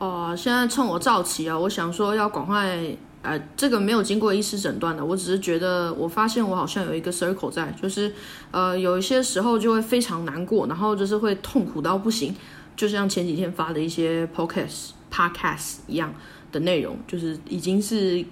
[0.00, 2.80] 哦，现在趁我躁起啊，我想说要赶快，
[3.20, 8.10] 呃，这个没有经过医师诊断的，我只是觉得我发现我好像有一个 circle 在，就是
[8.50, 12.34] 呃有一些时候就会非常难过，然后就是会痛苦到不行，
[12.74, 16.14] 就像前几天发的一些 podcast podcast 一样
[16.50, 18.24] 的内容，就是已经是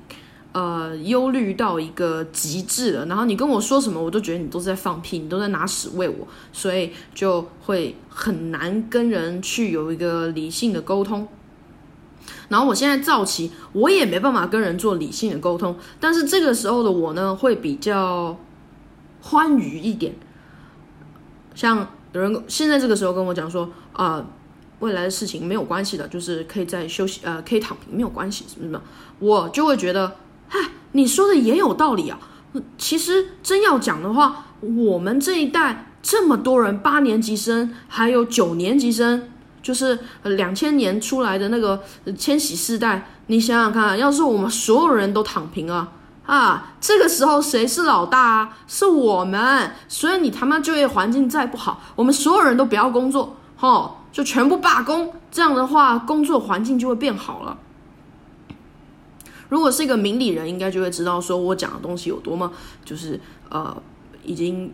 [0.53, 11.29] 呃忧虑到一个极致了，然后你跟我说什么，我都觉得你都是在放屁，你都在拿屎喂我，所以就会很难跟人去有一个理性的沟通。
[12.49, 15.77] 然后我现在躁起，我也没办法跟人做理性的沟通。
[16.01, 18.39] 但是这个时候的我呢，会比较
[19.21, 20.15] 欢愉一点。
[21.55, 24.25] 像有人现在这个时候跟我讲说，啊，
[24.79, 28.81] 未来的事情没有关系的，就是可以在休息，呃，可以躺平，没有关系，什么什么，
[29.19, 30.17] 我就会觉得，
[30.49, 30.59] 嗨，
[30.93, 32.19] 你说的也有道理啊。
[32.79, 39.29] 其实真要讲的话，我们这一代这么多人，八年级生，还有九年级生。
[39.69, 41.79] 就是两千年出来的那个
[42.17, 45.93] 千禧世代，你想想看，要是我们所有人都躺平啊
[46.25, 48.57] 啊，这个时候谁是老大啊？
[48.67, 49.71] 是我们。
[49.87, 55.13] 所以你他妈就业环境再不好，我们所有人都不要工作，吼，就全部罢工。
[55.31, 57.59] 这样的话，工作环境就会变好了。
[59.51, 62.51] 如果是一个明理人，应该就会知道，说我讲的东西有多么
[62.87, 63.77] 就是呃，
[64.25, 64.73] 已经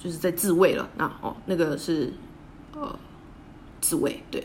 [0.00, 0.88] 就是在自卫了。
[0.96, 2.12] 那哦，那个是
[2.74, 2.92] 呃。
[3.92, 4.42] 自卫，对。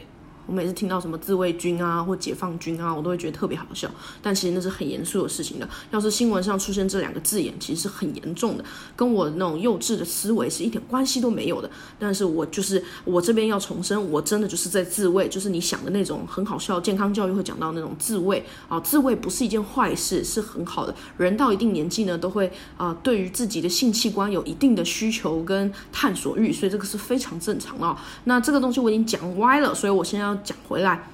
[0.47, 3.87] 我每次听到什么自卫军啊或解放军啊，我都会觉得特别好笑。
[4.21, 5.69] 但其实那是很严肃的事情的。
[5.91, 8.63] 要是新闻上出现这两个字眼，其实是很严重的，
[8.95, 11.69] 跟我那种幼稚的思维是一点关系都没有的。
[11.99, 16.79] 但是我就是我这边要重申，我真的就是在自卫，就是你想的那种很好笑。
[16.79, 20.95] 健康教育会讲到那种自卫啊，自卫不是一件坏事，是很好的。
[21.17, 27.97] 人到一定年纪呢，都会啊，对于自己的性器官有一定的需求跟探索欲，所以这个是非常正常的。
[28.23, 30.36] 那这个东西我已经讲歪了，所以我现在要。
[30.43, 31.07] 讲回来，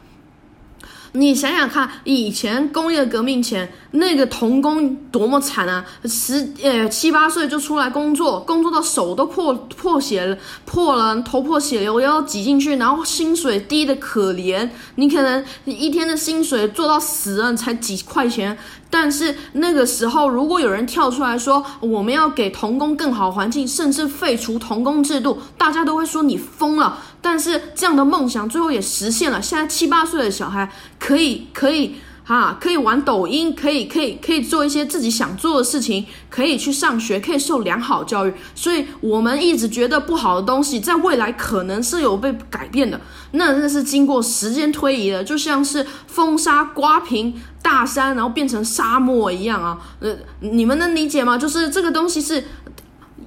[1.13, 5.85] 你想想看，以前工业革命前那个童工多么惨啊！
[6.05, 10.35] 十呃七八岁就出来工作，工作到手都破破血了，
[10.65, 18.57] 破了头破血流，要挤进去，然后薪水低的可怜，你可能一天的薪水做到死了才几块钱。
[18.89, 26.99] 但是那个时候，如果有人跳出来说我们要给童工更好环境，甚至废除童工制度，大家都会说你疯了。
[27.23, 29.41] 但是这样的梦想最后也实现了。
[29.41, 30.69] 现在七八岁的小孩
[30.99, 31.95] 可以可以
[32.25, 38.33] 哈，可以玩抖音，可以可以可以做一些自己想做的事情，可以去上学，可以受良好教育。
[38.53, 42.99] 所以我们一直觉得不好的东西，在未来可能是有被改变的。
[43.31, 47.33] 那那是经过时间推移的，就像是风沙刮平。
[47.63, 49.79] 大山，然后变成沙漠一样啊！
[50.01, 51.37] 呃，你们能理解吗？
[51.37, 52.43] 就是这个东西是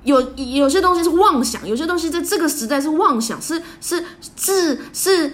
[0.07, 4.03] 有有些东西是妄想，有些东西在这个时代是妄想，是是
[4.35, 5.33] 是是。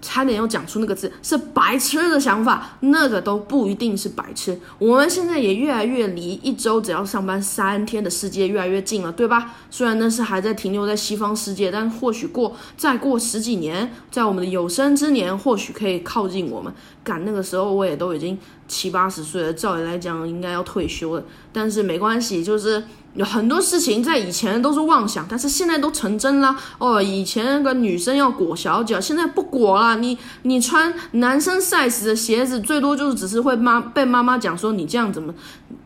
[0.00, 4.56] 差点要讲出那个字是白痴的想法，那个都不一定是白痴。
[4.78, 9.56] 我们现在也越来越离一周只要上班三天的世界越来越近了，对吧？
[9.72, 16.72] 虽然那是还在停留在西方世界，但或许过再过十几年，在我们的有生之年，或许可以靠近我们。
[17.02, 18.38] 赶那个时候，我也都已经
[18.68, 22.84] 七八十岁了，照理来讲应该要退休了，但是没关系，就是。
[23.18, 27.02] 有很多事情在以前都是妄想，但是现在都成真了哦。
[27.02, 29.96] 以前那个女生要裹小脚，现在不裹了。
[29.96, 35.34] 你你穿男生 size 的鞋子，最多就是只是会妈被妈妈讲说你这样怎么，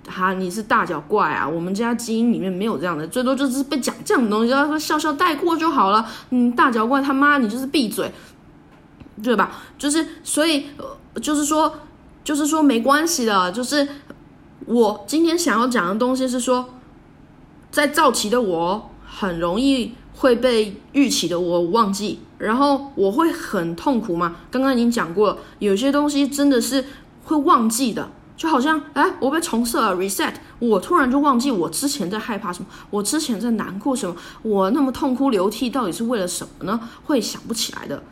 [0.06, 1.48] 哈你是大脚怪啊。
[1.48, 6.06] 我们家基因里面没有这样的，最多就是被讲这样的东西，要说笑笑带过就好了。
[6.28, 8.12] 嗯，大脚怪他妈你就是闭嘴，
[9.22, 9.62] 对吧？
[9.78, 10.66] 就是所以
[11.22, 11.72] 就是说
[12.22, 13.88] 就是说没关系的，就是
[14.66, 16.68] 我今天想要讲的东西是说。
[17.72, 24.36] 在躁期的我很容易会被预期的我忘记，然后我会很痛苦嘛。
[24.50, 26.84] 刚刚已经讲过了，有些东西真的是
[27.24, 36.78] 会忘记的，就好像哎，我被重设了 reset，我突然就忘记我之前在害怕什么，我之前在难过什么，我那么痛哭流涕到底是为了什么呢？
[37.04, 38.02] 会想不起来的。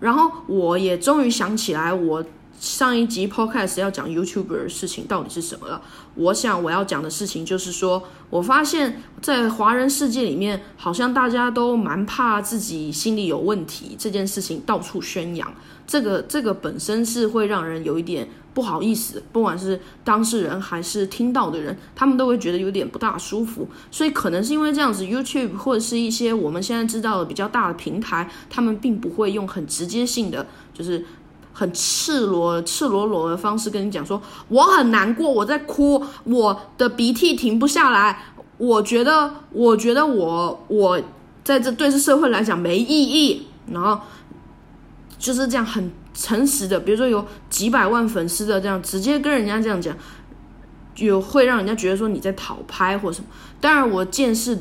[0.00, 2.24] 然后我也终于想起来我。
[2.60, 5.80] 上一集 podcast 要讲 YouTuber 的事情到底是什么了？
[6.14, 15.50] 我想我要讲的事情就是说，我发现，在华人世界里面，好像大家都蛮怕自己心里有问题这件事情到处宣扬，
[15.86, 23.66] 这个这个本身是会让人有一点不好意思，不管是当事人还是听到的人，他们都会觉得有点不大舒服。
[23.90, 31.02] 所以可能是因为这样子，YouTube 或者是一些我们现在知道的比较大的平台，他们并不会用很直接性的，就是。
[31.60, 34.18] 很赤裸、赤裸裸的方式跟你讲说，
[34.48, 38.18] 我很难过，我在哭，我的鼻涕停不下来。
[38.56, 40.98] 我觉得，我觉得我我
[41.44, 43.46] 在这对这社会来讲没意义。
[43.70, 44.00] 然后
[45.18, 49.94] 就是这样很诚实的，比如说有几百万粉丝的这样，直接跟人家这样讲，
[50.96, 53.26] 有会让人家觉得说你在讨拍或什么。
[53.60, 54.58] 当然我见识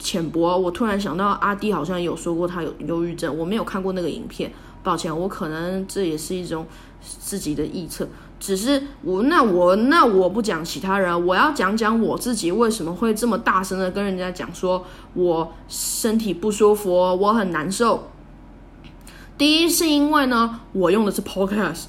[0.00, 4.50] 浅薄，我突然想到阿弟好像有说过他有忧郁症，我没有看过那个影片，
[4.82, 6.66] 抱歉，我可能这也是一种
[7.00, 8.08] 自己的臆测。
[8.40, 14.82] 只是我那我那我不讲其他人，我要讲讲我自己为什么会这么大声的跟人家讲说
[15.12, 18.08] 我身体不舒服，我很难受。
[19.36, 21.84] 第一是因为呢，我用的是 Podcast，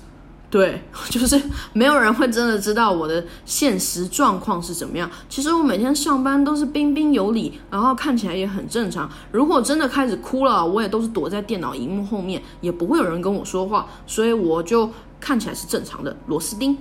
[0.52, 5.10] 对， 就是没有人会真的知道我的现实状况是怎么样。
[5.30, 9.10] 其实我每天上班都是彬彬有礼，然后看起来也很正常。
[9.32, 14.90] 如果真的开始哭了，我也都是躲在电脑荧幕后面，也不会有人跟我说话，所以我就
[15.22, 16.78] 看起来是正常的螺丝钉。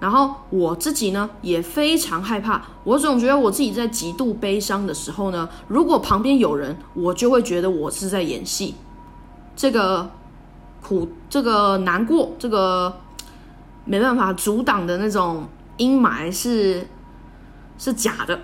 [0.00, 8.74] 然后我自己呢也非常害怕，我总觉得我自己在极度悲伤的时候呢，如果旁边有人，我就会觉得我是在演戏。
[9.54, 10.10] 这个
[10.82, 13.00] 苦，这个难过，这个
[13.84, 16.86] 没办法阻挡的那种阴霾是
[17.78, 18.38] 是假的，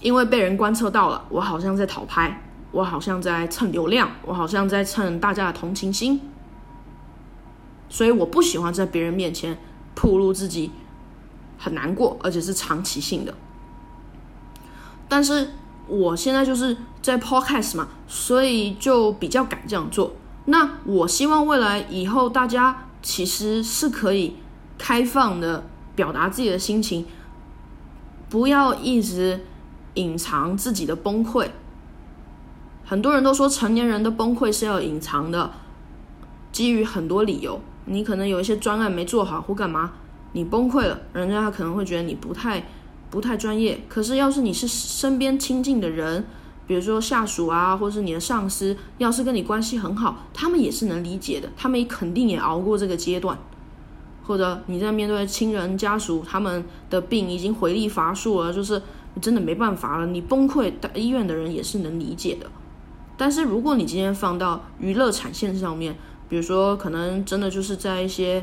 [0.00, 6.20] 因为被人观测到了，我好像在讨拍，我好像在蹭流量，我好像在蹭大家的同情心，
[7.88, 9.58] 所以我不喜欢在别人面前
[9.94, 10.70] 暴露自己
[11.58, 13.34] 很难过，而且是长期性的。
[15.08, 15.50] 但是
[15.88, 20.12] 我现在就是在 podcast 嘛，所以就比较敢这样做。
[20.46, 24.36] 那我希望未来以后大家其实是可以
[24.76, 27.06] 开放的表达自己的心情，
[28.28, 29.44] 不要一直
[29.94, 31.48] 隐藏自己的崩溃。
[32.84, 35.52] 很多人都说成年人的崩溃是要隐藏的，
[36.50, 37.60] 基于很多理由。
[37.84, 39.92] 你可能有一些专案没做好或干嘛，
[40.32, 42.64] 你崩溃了，人家可能会觉得你不太
[43.10, 43.80] 不太专业。
[43.88, 46.24] 可是要是你是身边亲近的人，
[46.72, 53.36] 比如说下属啊，或是你的上司，要是跟你关系很好，他们也是能理解的，他们肯定也熬过这个阶段。
[54.22, 58.80] 或者你在面对亲人家属，他们的病已经回力乏术了，就是
[59.20, 62.46] 真的没办法了，你崩溃，医院的人也是能理解的。
[63.18, 65.94] 但是如果你今天放到娱乐产线上面，
[66.30, 68.42] 比如说可能真的就是在一些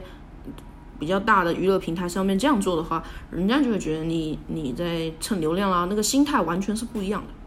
[1.00, 7.38] 比较大的娱乐平台上面这样做的话，人家就会觉得你你在蹭流量啊，那个心态完全是不一样的。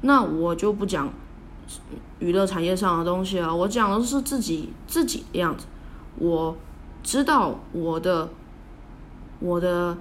[0.00, 1.12] 那我就不讲
[2.20, 5.66] 娱乐产业上的东西了，我讲的是自己自己的样子。
[6.16, 6.56] 我
[7.02, 8.28] 知道我的
[9.40, 9.96] 我的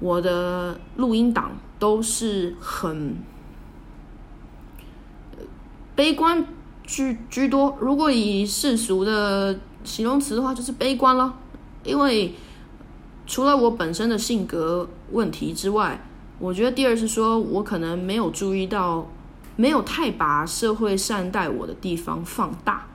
[0.00, 3.16] 我的录音档都是很
[5.94, 6.46] 悲观
[6.84, 7.76] 居居多。
[7.78, 11.34] 如果以世俗的形容词的话，就是悲观了。
[11.84, 12.34] 因为
[13.26, 16.04] 除了我本身的性格问题之外，
[16.38, 19.06] 我觉得第二是说我可能没有注意到。
[19.56, 22.86] 没有太把社会善待我的地方放大，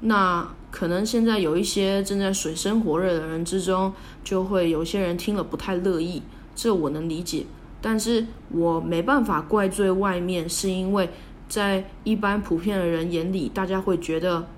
[0.00, 3.92] 那可能现在有一些正在水深火热的人之中，
[4.22, 6.22] 就会有些人听了不太乐意，
[6.54, 7.46] 这我能理解。
[7.80, 11.10] 但是我没办法怪罪外面，是因为
[11.48, 14.48] 在一般普遍的人眼里，大家会觉得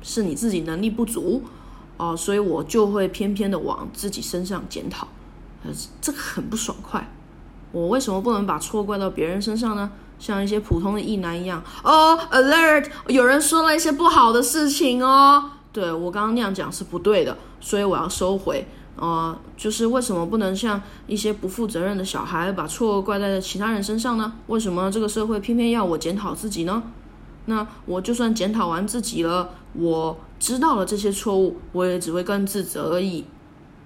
[0.00, 1.42] 是你自己能力不足
[1.96, 5.08] 哦，所以我就会偏偏的往自己身上检讨，
[5.64, 7.06] 呃，这个很不爽快。
[7.72, 9.90] 我为什么不能把错怪到别人身上呢？
[10.18, 15.50] 像一些普通的异男一样，哦，alert，有人说了一些不好的事情哦。
[15.72, 18.64] 对我刚刚那样讲是不对的，所以我要收回。
[18.94, 24.32] 呃，就是为什么不能像一些不负责任的小孩把错怪在其他人身上呢？
[24.46, 26.82] 为什么这个社会偏偏要我检讨自己呢？
[27.46, 33.24] 那我就算检讨完自己了，我知道了这些错误，我也只会更自责而已。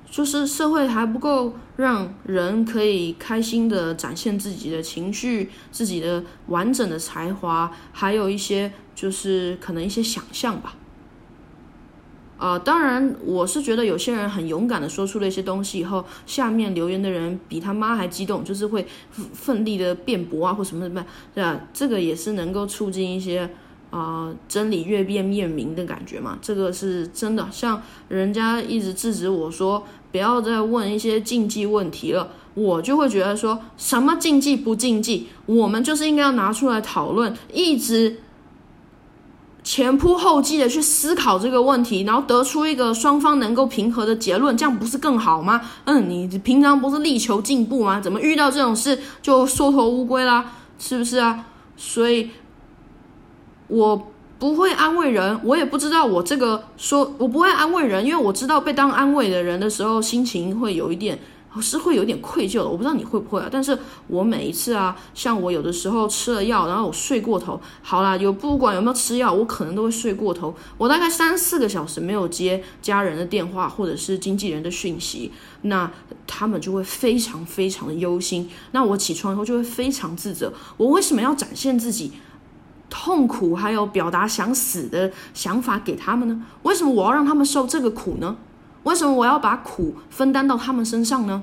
[0.09, 10.77] 就是社会还不够让人可以开心的展现自己的情绪、自己的完整的才华，还有一些就是可能一些想象吧。
[12.39, 21.61] 啊，当然我是觉得有些人很勇敢的说出了一些东西以后，下面留言的人比他妈还激动，就是会奋力的辩驳啊或什么什么，对吧？
[21.75, 23.51] 这个也是能够促进一些。
[23.89, 27.49] 啊，真理越辩越明的感觉嘛，这个是真的。
[27.53, 38.21] 像人家一直制止我说不要再问一些禁忌问题了，我就会觉得说什么禁忌不禁忌，我们就是应该要拿出来讨论，一直
[39.63, 45.61] 前仆后继的去思考这个问题，然后得出一个双方能够平和的结论，这样不是更好吗？
[45.85, 48.01] 嗯，你平常不是力求进步吗？
[48.01, 50.53] 怎么遇到这种事就缩头乌龟啦？
[50.79, 51.47] 是不是啊？
[51.77, 52.31] 所以。
[53.69, 61.19] 我不会安慰人，我也不知道我这个说，我不会安慰人，因为我知道被当安慰的人的时候，心情会有一点
[61.59, 62.69] 是会有点愧疚的。
[62.69, 63.49] 我不知道你会不会啊？
[63.51, 63.79] 但是
[64.09, 70.55] 我每一次啊，像我有的时候吃了药，然后我睡过头，好啦，有不管有没有吃药，我可能都会睡过头。
[70.77, 75.91] 我大概三四个小时没有接家人的电话或者是经纪人的讯息，那
[76.27, 78.51] 他们就会非常非常的忧心。
[78.73, 82.13] 那我起床以后就会非常自责，我为什么要展现自己？
[82.89, 86.43] 痛苦，还有表达想死的想法给他们呢？
[86.63, 88.37] 为什么我要让他们受这个苦呢？
[88.85, 91.43] 为什么我要把苦分担到他们身上呢？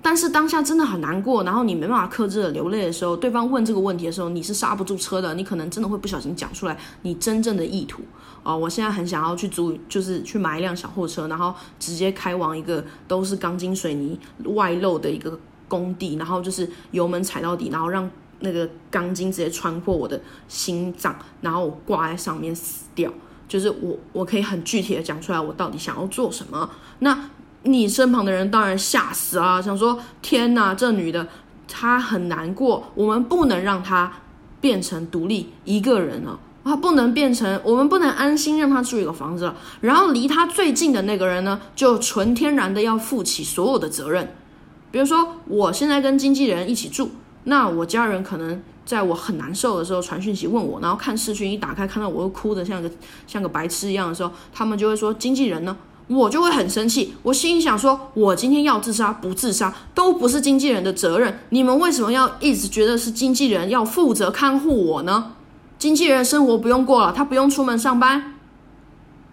[0.00, 8.02] 但是当下真的很难过，然后你没办法克制的流泪的时候，对方问这个问题的时候，你是刹不住车的，你可能真的会不小心讲出来你真正的意图
[8.44, 8.56] 哦。
[8.56, 18.08] 我现在很想要去租，就是去买一辆小货车，然后直接开往一个都是钢筋水泥外露的一个工地，然后就是油门踩到底，然后让。
[18.42, 23.10] 那个钢筋直接穿破我的心脏，然后我挂在上面死掉。
[23.48, 26.70] 就是我，我可以很具体的讲出来，我到底想要做什么。
[27.00, 27.28] 那
[27.64, 31.28] 你身旁的人当然吓死啊，想说天哪，这女的
[31.68, 34.10] 她很难过，我们不能让她
[34.60, 39.56] 变成独立一个人了，她不能变成，我们不能安心让她住一个房子了。
[39.82, 44.34] 然后离她最近的那个人呢，就纯天然的要负起所有的责任。
[44.90, 47.10] 比如说，我现在跟经纪人一起住。
[47.44, 52.90] 那我家人可能在我很难受的时候传讯息问我，然后看视讯一打开看到我又哭的像个
[53.26, 57.14] 像个白痴一样的时候，他们就会说经纪人呢，我就会很生气。
[57.22, 65.32] 我心里想说，我今天要自杀不自杀都不是经纪人的责任，你们为什么要一直觉得是经纪人要负责看护我呢？
[65.78, 68.34] 经纪人生活不用过了，他不用出门上班，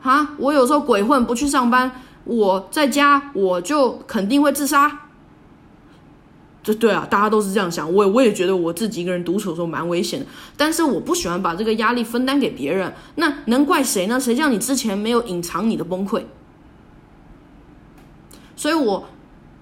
[0.01, 1.91] 哈，我有时候鬼混不去上班，
[2.23, 5.01] 我在家我就肯定会自杀。
[6.73, 7.91] 对啊，大家都是这样想。
[7.93, 10.25] 我我也觉得我自己一个人独处的时候蛮危险的，
[10.57, 12.93] 但是我不喜欢把这个压力分担给别人。
[13.15, 14.19] 那能怪谁呢？
[14.19, 16.23] 谁叫你之前没有隐藏你的崩溃？
[18.55, 19.07] 所以我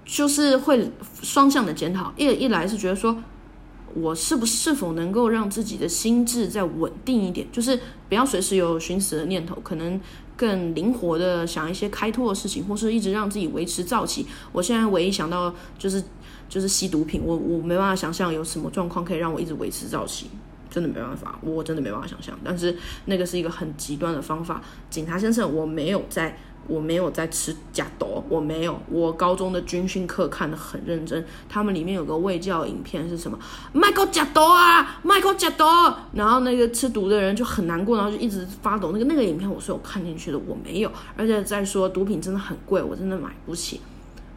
[0.06, 2.12] 就是会双向的检讨。
[2.18, 3.16] 一一来是觉得说，
[3.94, 10.00] 我是不是否能够让自己的心智再稳定一点，就是不要随时有寻死的念头，可能
[10.36, 14.26] 更灵活的想一些开拓的事情，或是一直让自己维持躁气。
[14.52, 16.04] 我现在唯一想到就是。
[16.50, 20.30] 就是吸毒品，我我没办法想象有什么状况可以让我一直维持造型，
[20.70, 22.38] 真的没办法，我真的没办法想象。
[22.44, 22.76] 但是
[23.06, 24.62] 那个是一个很极端的方法。
[24.90, 26.38] 警察先生，我没有在，
[26.68, 28.80] 我没有在吃假毒，我没有。
[28.90, 33.38] 我高中的军训课看的很认真，他们里面有个卫教影片是什么？
[33.74, 35.64] 麦克假毒啊，麦克假毒。
[36.14, 38.92] 然后那个吃毒的人就很难过，然后就一直发抖。
[38.92, 40.92] 那个那个影片我是有看进去的，我没有。
[41.16, 43.82] 而且再说毒品真的很贵，我真的买不起。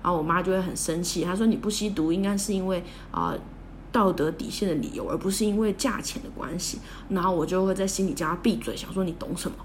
[0.03, 3.35] 然后我妈就会很生气，她说：“你不吸毒，应该是因为啊
[3.93, 6.79] 道德底线的理由，而不是因为价钱的关系。”
[7.11, 9.57] 然后我就会在心里叫她闭嘴，想说你懂什么？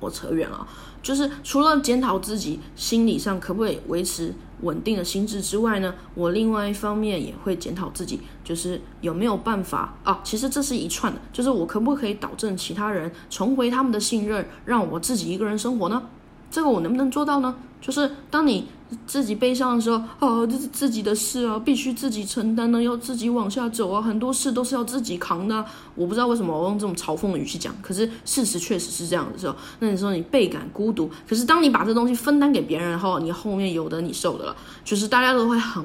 [0.00, 0.66] 我扯远了，
[1.02, 10.18] 就是除了检讨自己心理上可不可以维持稳定的心智之外呢，我另外一方面也会检讨自己，就是有没有办法啊？
[10.24, 16.02] 其实这是一串的，就是我可不可以导正其他人，重回他们的信任，让我自己一个人生活呢？
[16.50, 17.54] 这个我能不能做到呢？
[17.80, 18.66] 就是当你。
[19.06, 25.64] 自己悲伤的时候，哦，这是自己的事啊，必须自己承担呢，要自己往下走啊，很多事都是要自己扛的。
[25.94, 31.10] 我不知道为什么我用这种嘲讽的语气讲，可是事实确实是这样的时候，那你说你倍感孤独。
[31.28, 35.84] 可是当你把这东西分担给别人后，你后面有的你受的了，就是大家都会很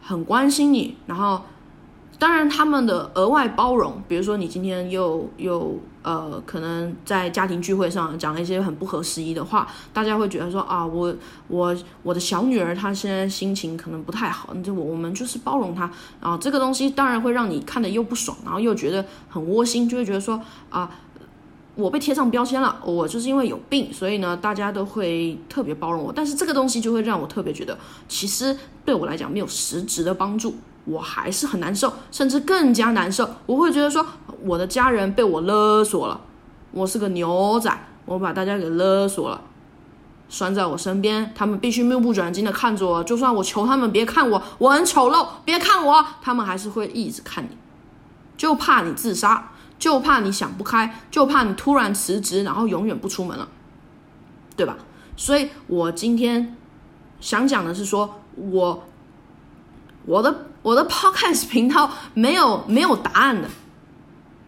[0.00, 1.40] 很关心你，然后。
[2.18, 11.14] 当然，他们的额外包容，比如说你今天又又呃，可能在家庭聚会上讲了一些很不合时宜的话，大家会觉得说啊，我
[11.48, 15.90] 我我的小女儿她现在心情可能不太好，就我我们就是包容她
[16.20, 20.40] 啊，这个东西当然会让你看的又不爽，然后又觉得很窝心，就会觉得说
[20.70, 20.90] 啊，
[21.74, 27.78] 我被贴上标签了，我就是因为有病，所以呢，大家都会特别包容我，但是这个东西就会让我特别觉得，
[28.08, 30.56] 其实对我来讲没有实质的帮助。
[30.84, 33.30] 我还是很难受，甚至更加难受。
[33.46, 34.04] 我会觉得说，
[34.44, 36.20] 我的家人被我勒索了，
[36.72, 37.70] 我是个牛仔，
[38.04, 39.40] 我把大家给勒索了，
[40.28, 47.56] 拴在我身边，他们必须目不转睛的看着我，就算我求他们别看我，我很丑陋，别看我，他们还是会一直看你，
[48.36, 53.48] 就怕你自杀，就怕你想不开，就怕你突然辞职，然后永远不出门了，
[54.56, 54.76] 对吧？
[55.16, 56.56] 所以我今天
[57.20, 58.82] 想讲的是说，我
[60.06, 60.46] 我的。
[60.62, 63.48] 我的 podcast 频道没有没有答案的，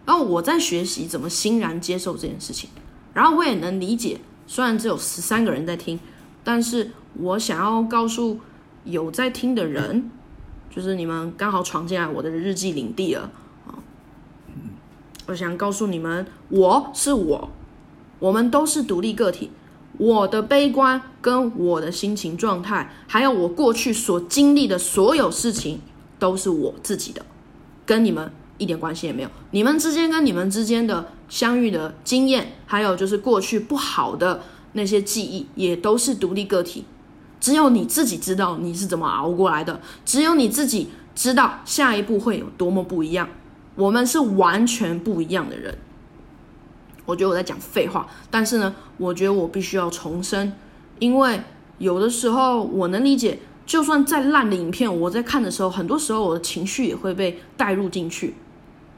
[0.06, 2.68] 然后我在学习怎么欣然接受这件事情，
[3.14, 5.98] 然后我也能理解，虽然只有十三个人在听，
[6.42, 8.38] 但是我想要告诉
[8.84, 10.10] 有在听的人，
[10.68, 13.30] 就是你们刚好闯进来我的日记领地了
[13.66, 13.80] 啊，
[15.26, 17.50] 我想告诉你们，我是我，
[18.18, 19.50] 我们都是独立个体，
[19.96, 25.80] 我的悲观跟我的心情状态，还有我过去所经历的所有事情，
[26.18, 27.24] 都是我自己的，
[27.86, 29.28] 跟你们一点关系也没有。
[29.50, 34.42] 你们之间跟你们之间的相遇的经验，还有就是过去不好的
[34.72, 36.84] 那些记忆，也都是独立个体。
[37.40, 43.28] 只有你自己知道你是怎么熬过来的，只有你自己知道下一步会有多么不一样。
[43.74, 45.76] 我们是完全不一样的人。
[47.04, 50.54] 我觉得我在讲废话，但是呢，我觉得我必须要重申，
[51.00, 51.38] 因为
[51.76, 58.34] 有的时候我能理解，就算再烂的影片，我在看的时候，很多时候我的情绪也会被带入进去，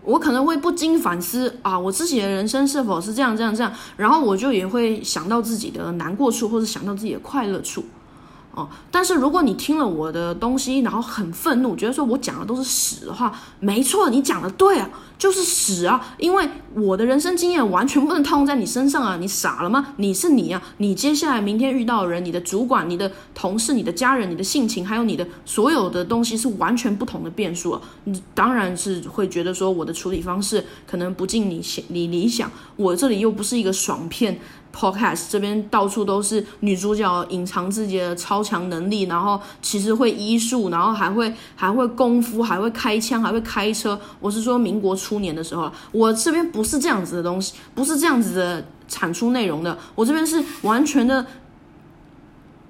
[0.06, 7.84] 我可能会不禁反思啊，我自己的人生是否是这样这样这样，然后我就也会想到自己的难过处，或者想到自己的快乐处。
[8.56, 19.88] 哦，但是如果你听了我的东西，然后很愤怒，觉得说我讲的都是屎的话，没错，你讲的对啊，就是屎啊，因为我的人生经验完全不能套用在你身上啊，你傻了吗？
[19.98, 34.40] 你是你啊，你接下来明天遇到的人，你的主管、你的同事、你的家人、你的性情，还有你的所有的东西是完全不同的变数啊，你当然是会觉得说我的处理方式可能不尽你你理想，我这里又不是一个爽片。
[34.76, 43.98] Podcast 这边到处都是女主角隐藏自己的超强能力，然后其实会医术，然后还会还会功夫，还会开枪，还会开车。
[44.20, 51.24] 我是说民国初年的时候，我这边不是这样子的东西，不是这样子的产出内容的，我这边是完全的。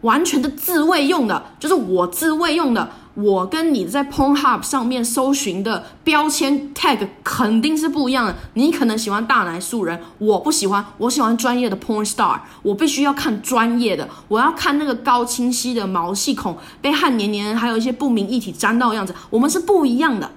[0.07, 2.89] 完全的自慰用的，就是我自慰用的。
[3.15, 8.35] 我跟你在 Pornhub 上面搜寻的标签 tag 肯定是不一样的。
[8.55, 12.39] 你可能喜欢大奶素人，我不喜欢，我喜欢专业的 porn star。
[12.63, 19.15] 我必须要看专业的，我要看那个高清晰的毛细孔被汗黏黏，还有一些不明液体沾到的样子。
[19.31, 20.31] 我们是不一样的。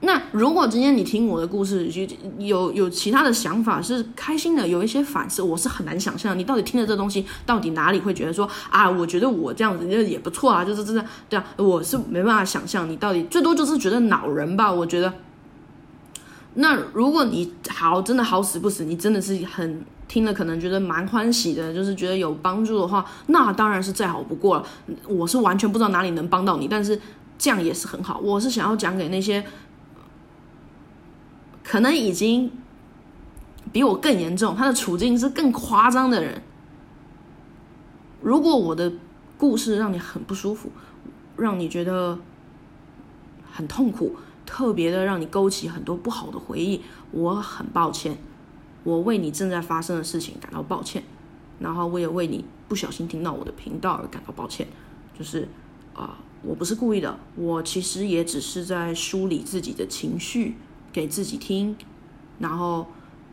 [0.00, 2.06] 那如果今天你听我的故事，有
[2.38, 15.12] 有有其他的想法是开心的，有一些反思，我是很难想象你到底听了这东西，到底哪里会觉得说啊，我觉得我这样子就也不错啊，就是真的对啊，我是没办法想象你到底最多就是觉得恼人吧，我觉得。
[16.54, 24.64] 那如果你好真的好死不死，你真的是很听了可能觉得蛮欢喜的，就是觉得有帮助的话，那当然是再好不过了。
[25.08, 27.00] 我是完全不知道哪里能帮到你，但是
[27.36, 28.20] 这样也是很好。
[28.22, 29.44] 我是想要讲给那些。
[31.68, 32.50] 可能已经
[33.70, 36.40] 比我更严重，他的处境是更夸张的人。
[38.22, 38.90] 如果我的
[39.36, 40.70] 故事让你很不舒服，
[41.36, 42.18] 让你觉得
[43.52, 48.16] 很痛苦，特别的让你勾起很多不好的回忆，我很抱歉，
[48.82, 51.02] 我为你正在发生的事情感到抱歉，
[51.58, 54.66] 然后我也为你不小心听到我的频道而感到抱歉。
[55.18, 55.46] 就是
[55.94, 60.54] 啊，我不是故意的，我其实也只是在梳理自己的情绪。
[60.92, 61.76] 给自己听，
[62.38, 62.86] 然后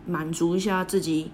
[0.06, 1.32] 满足一下自己，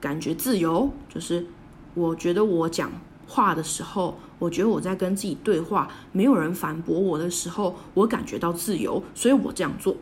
[0.00, 0.90] 感觉自由。
[1.08, 1.46] 就是
[1.94, 2.90] 我觉得我讲
[3.26, 9.96] 话的时候，我觉得我在跟自己对话，没有人反驳我的时候，我感觉到自由，所以我这样做。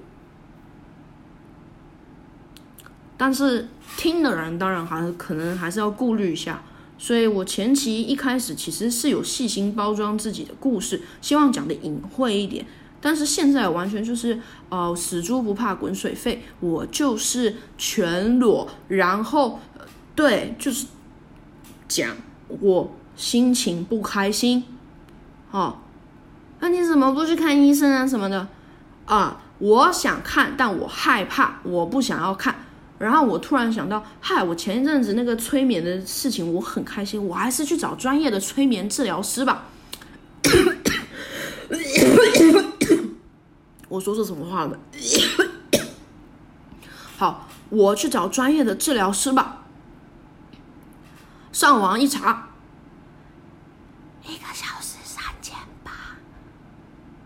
[3.16, 6.62] 但是听的人当然还可能还是要顾虑一下，
[6.96, 12.64] 所以我前期一开始其实是有细心包装自己的故事，希望讲的隐晦一点。
[13.00, 19.60] 但是现在完全就是，呃，死猪不怕滚水沸，我就是全裸，然后，
[20.14, 20.86] 对，就是
[21.86, 22.16] 讲
[22.60, 24.64] 我心情不开心，
[25.52, 25.78] 哦，
[26.60, 28.48] 那你怎么不去看医生啊什么的？
[29.06, 32.54] 啊，我想看，但我害怕，我不想要看。
[32.98, 39.66] 然后我突然想到，嗨，我前一阵子那个催眠的事情，我很开心，我还是去找专业的催眠治疗师吧。
[43.88, 44.78] 我说错什么话了？
[47.16, 49.64] 好，我去找专业的治疗师吧。
[51.50, 52.50] 上网一查，
[54.22, 55.90] 一个小时三千八，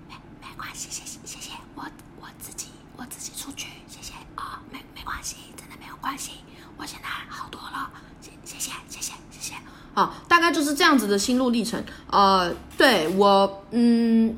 [0.08, 1.84] 没没关系，谢谢谢谢，我
[2.20, 6.32] 我自己我自己出去，谢谢啊，没没关系，真的没有关系，
[6.78, 7.90] 我现在好多了，
[8.22, 9.54] 谢谢谢谢谢谢谢，
[9.94, 11.84] 好，大概就是这样子的心路历程。
[12.08, 14.36] 呃，对我，嗯。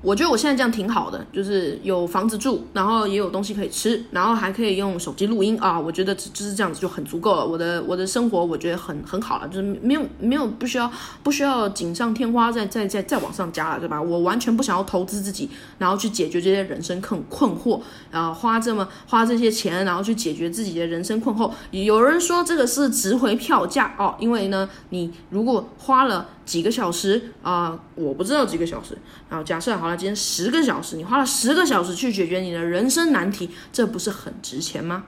[0.00, 5.78] 我觉得我现在这样挺好的，就是有房子住，然后也有东西可以吃，然后还可以用手机录音啊。
[5.78, 7.44] 我觉得就是这样子就很足够了。
[7.44, 10.88] 我的我的生活我觉得很很好了，就是没有没有不需要
[11.24, 14.00] 不需要锦上添花再再再再往上加了，对吧？
[14.00, 17.80] 我完全不想要投资自己，然后去解决这些人生困困惑，
[18.12, 21.50] 然后花这么花这些钱，然后去解决自己的人生困惑。
[21.72, 26.28] 有人说这个是值回票价哦，因为呢，你如果花了。
[26.48, 28.96] 几个小时啊，我不知道几个小时。
[29.28, 35.04] 然后假设好了，今天十个小时，你花了十个小时去解决你的人生难题，这不是很值钱吗？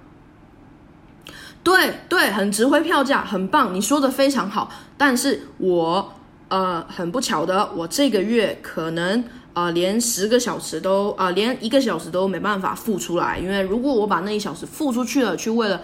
[1.65, 4.71] 对对，很值回票价，很棒，你说的非常好。
[4.99, 6.13] 但是我
[6.49, 9.25] 呃很不巧的，我这个月可能
[9.55, 15.81] 呃连十个小时都啊连一个小时都没办法付出来，因为如果我把那一小时付出去了，去为了。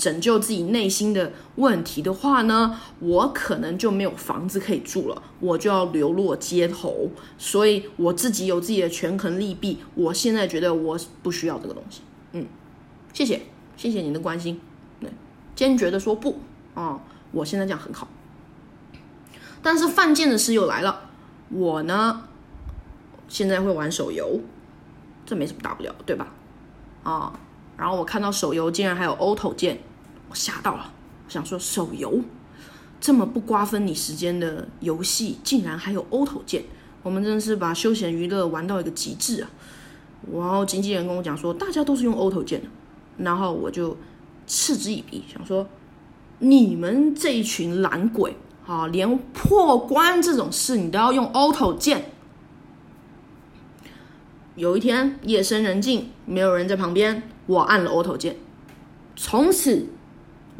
[0.00, 7.10] 拯救自己内心的问题的话呢，我可能就没有房子可以住了，我就要流落街头。
[7.36, 12.00] 所以我自己有自己的权衡利弊，我现在觉得我不需要这个东西。
[12.32, 12.46] 嗯，
[13.12, 13.42] 谢谢，
[13.76, 14.58] 谢谢您的关心。
[15.00, 15.10] 对，
[15.54, 16.38] 坚决的说不
[16.72, 16.98] 啊，
[17.32, 18.08] 我现在这样很好。
[19.60, 21.10] 但是犯贱的事又来了，
[21.50, 22.22] 我呢
[23.28, 24.40] 现在会玩手游，
[25.26, 26.32] 这没什么大不了，对吧？
[27.02, 27.38] 啊，
[27.76, 29.78] 然后我看到手游竟然还有 auto 键。
[30.30, 30.92] 我吓到了，
[31.28, 32.20] 想说手游
[33.00, 36.62] 这么不瓜分你时间的游戏，竟然还有 auto 键，
[37.02, 39.50] 我们真的是把休闲娱乐玩到一个极致啊！
[40.32, 42.68] 然后经纪人跟我讲说，大家都是用 auto 键的，
[43.16, 43.96] 然后我就
[44.46, 45.66] 嗤之以鼻，想说
[46.38, 52.12] 你们这一群懒鬼啊，连破关这种事你都要用 auto 键。
[54.54, 58.36] 有一天夜深人静，没有人在旁边，我按了 auto 键，
[59.16, 59.88] 从此。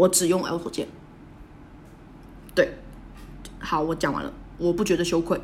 [0.01, 0.89] 我只用 Alt 键，
[2.55, 2.73] 对，
[3.59, 5.39] 好，我讲完了，我不觉得羞愧。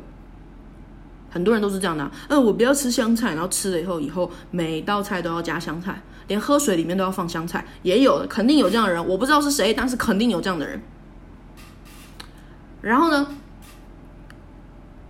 [1.29, 10.81] 很多人都是这样的，呃，我不要吃香菜，然后吃了以后，以后每道菜都要加香菜，连喝水里面都要放香菜，也有，肯定有这样的人，我不知道是谁，但是肯定有这样的人。
[12.81, 13.27] 然后呢，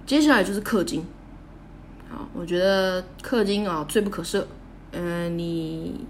[0.06, 1.06] 接下来就是氪金，
[2.12, 4.44] 啊，我觉得氪金啊，罪不可赦，
[4.92, 6.06] 嗯，你。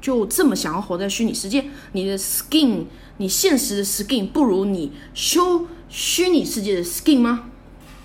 [0.00, 1.64] 就这么想要活在虚拟世界？
[1.92, 2.84] 你的 skin，
[3.16, 7.50] 你现实的 skin 不如你修虚拟世界的 skin 吗？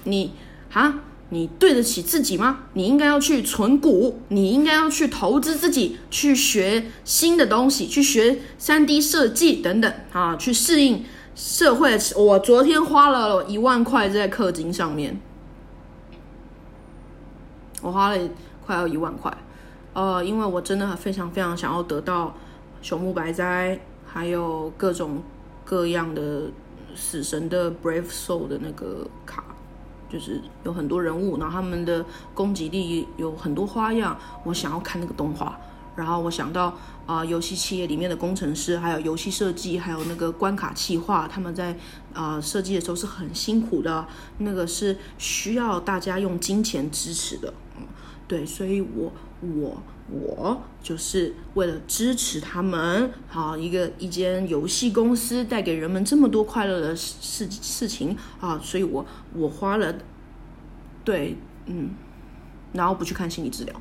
[0.05, 0.31] 你
[0.73, 2.65] 啊，你对得起自己吗？
[2.73, 11.97] 你应该要去存股，你应该要去投资自己，去学新的东西，去学三 D 设计等等啊，去适应社会。
[12.15, 15.19] 我昨天花了一万块在氪金上面，
[17.81, 18.29] 我花了
[18.65, 19.35] 快要一万块。
[19.93, 22.35] 呃，因为我真的非常非常想要得到
[22.81, 25.21] 朽木白哉，还有各种
[25.63, 26.43] 各样的
[26.95, 29.43] 死神的 Brave Soul 的那个卡，
[30.09, 32.03] 就是有很多人物，然后他们的
[32.33, 34.17] 攻击力有很多花样。
[34.43, 35.59] 我想要看那个动画，
[35.95, 36.75] 然后我想到
[37.05, 41.77] 啊，游戏企业里面的工程师，还有游戏设计，还有那个关卡企划，他们在
[42.13, 44.07] 啊设计的时候是很辛苦的，
[44.39, 47.53] 那个是需要大家用金钱支持的。
[48.27, 49.11] 对，所以我。
[49.45, 59.93] 我我就是为了支持他们，好一个一间游戏公司带给人们这么多快乐的事事情啊，所以我我花了，
[61.03, 61.89] 对，嗯，
[62.71, 63.75] 然后不去看心理治疗，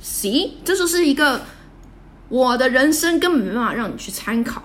[0.00, 1.42] 行，这就是一个
[2.30, 4.62] 我的人生根本没办法让你去参考，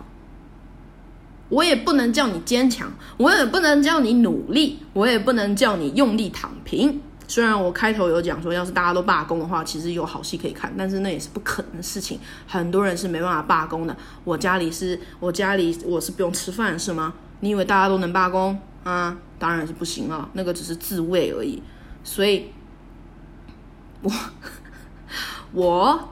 [1.49, 7.01] 我也不能叫你坚强，我也不能叫你努力，我也不能叫你用力躺平。
[7.31, 12.19] 虽然我开头有讲说，要是大家都罢工的话，其实有好戏可以看，但是那也是不可能的事情。
[12.45, 13.95] 很多人是没办法罢工的。
[14.25, 17.13] 我家里是我家里我是不用吃饭是吗？
[17.39, 19.17] 你以为大家都能罢工啊？
[19.39, 21.63] 当然是不行了，那个只是自卫而已。
[22.03, 22.51] 所以，
[24.01, 24.11] 我
[25.53, 26.09] 我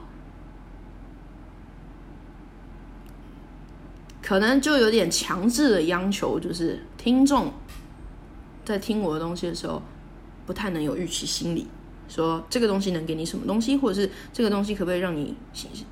[4.22, 7.52] 可能就有点强制的要求，就是听众
[8.64, 9.82] 在听我的东西的时候。
[10.50, 11.64] 不太能有预期心理，
[12.08, 15.32] 说这个东西能给你什么东西，或者是这个东西可不可以让你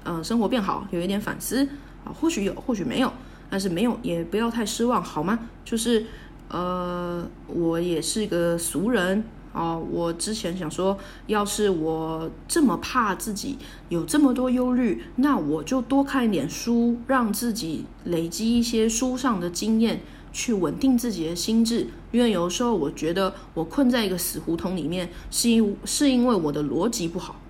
[0.02, 1.64] 呃生活变好，有一点反思
[2.04, 2.10] 啊？
[2.12, 3.12] 或许有，或许没有，
[3.48, 5.38] 但是没有也不要太失望，好吗？
[5.64, 6.06] 就是
[6.48, 9.78] 呃，我也是个俗人啊。
[9.78, 13.56] 我之前想说，要是我这么怕自己
[13.88, 20.00] 有这么多忧虑，那我就多看一点书，让自己累积一些书上的经验。
[20.32, 27.40] 去稳定自己的心智，因为有时候我觉得我困在一个死胡同里面，是因是因为我的逻辑不好。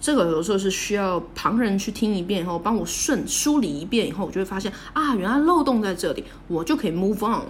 [0.00, 7.46] 这个有时候是需要旁人去听一遍以后，帮我顺梳理一遍以后，我就会发现啊，原来漏洞在这里，我就可以 move on。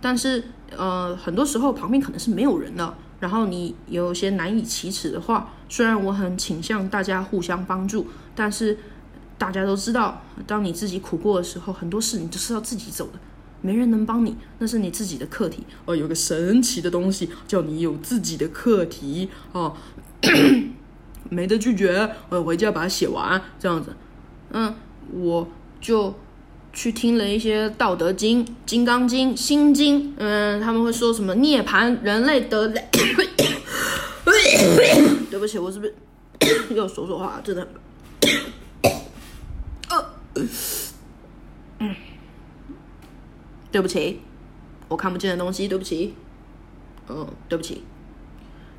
[0.00, 0.42] 但是
[0.76, 8.78] 呃，很多时候旁边可能是没有人的，然后你有些难以启齿的话，虽然我很倾向大家互相帮助，但是。
[9.40, 13.18] 大家都知道，当你自己苦过的时候，很多事你就是要自己走的，
[13.62, 15.64] 没人能帮你，那是你自己的课题。
[15.86, 19.74] 哦，有个神奇的东西叫你有自己的课题哦，
[21.30, 23.96] 没得拒绝，我回家把它写完，这样子。
[24.50, 24.74] 嗯，
[25.10, 25.48] 我
[25.80, 26.14] 就
[26.74, 32.68] 去听了一些《道德经》《金刚经》《心经》，嗯，他们会说什么涅槃，人类得。
[35.30, 35.94] 对不起，我是不是
[36.76, 37.40] 又说说话？
[37.42, 37.66] 真的。
[43.70, 44.20] 对不起，
[44.88, 46.14] 我看不见的东西，对不起，
[47.08, 47.84] 嗯，对不起。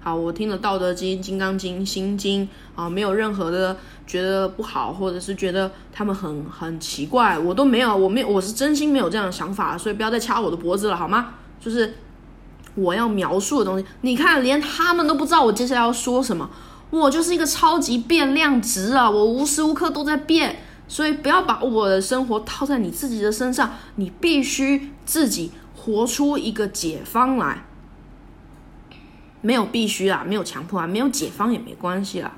[0.04, 2.44] 好，我听了《道德经》《金刚经》《心经》
[2.76, 11.36] 啊，没有任何的觉得不好，或者是觉得他们很很奇怪，我都没有，我没有，我是真心没有这样的想法，所以不要再掐我的脖子了，好吗？
[11.60, 11.94] 就是
[12.74, 16.50] 我要描述的东西，你看，连他们都不知道我接下来要说什么，
[16.90, 27.64] 我就是一个超级变量值啊，我无时无刻都在变，所以不要把我的生活套在你自己的身上，你必须自己活出一个解方来。
[29.40, 32.34] 没有必须啊，没有强迫啊，没有解方也没关系啦。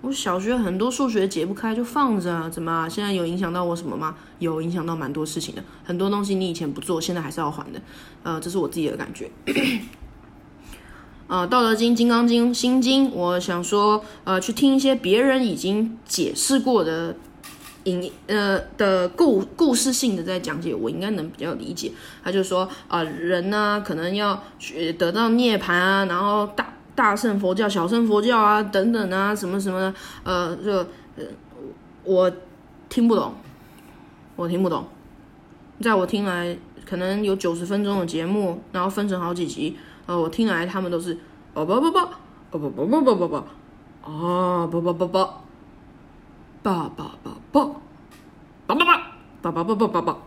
[0.00, 4.16] 我小学很多数学解不开就放着，怎么现在有影响到我什么吗？
[4.38, 7.82] 有影响到蛮多事情的，很多东西你以前不做，现在还是要还的。
[8.22, 9.30] 呃，这是我自己的感觉。
[11.28, 17.14] 呃，《道德经》《金刚经》《心经》，我想说，呃，去听一些别人已经解释过的。
[17.84, 21.90] 引呃的故故事性的在讲解，我应该能比较理解。
[22.22, 31.24] 他就说啊，人呢可能要去得到涅槃啊，然后大大乘佛教、小乘佛教啊等等啊，什么什么的呃，这呃
[32.04, 32.30] 我
[32.88, 33.34] 听不懂，
[34.36, 34.86] 我听不懂。
[35.80, 41.16] 在我听来，可能有九十分钟的节目，然后分成好几集，呃，我听来他们都是
[41.54, 42.08] 哦不不不哦
[42.50, 43.36] 不不不不不不
[44.02, 45.28] 啊不不不不。
[46.62, 47.70] 爸爸爸爸，
[48.66, 50.18] 爸爸爸，爸爸爸爸爸爸，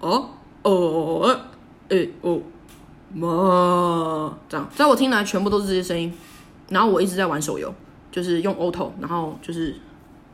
[0.00, 0.28] 哦
[0.62, 1.40] 哦
[1.88, 2.40] 哎哦，
[3.14, 6.12] 妈，这样，在我听来全部都是这些声音，
[6.68, 7.74] 然后我一直在玩手游，
[8.12, 9.74] 就是用 auto，然后就是